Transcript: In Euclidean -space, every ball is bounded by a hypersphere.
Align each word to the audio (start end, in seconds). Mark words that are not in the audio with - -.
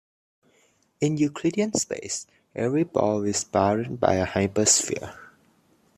In 0.99 1.17
Euclidean 1.17 1.73
-space, 1.73 2.25
every 2.55 2.83
ball 2.83 3.21
is 3.23 3.43
bounded 3.43 3.99
by 3.99 4.15
a 4.15 4.25
hypersphere. 4.25 5.15